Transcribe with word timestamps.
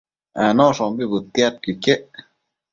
Anoshombi 0.45 1.03
bëtiadquio 1.11 1.71
iquec 1.73 2.05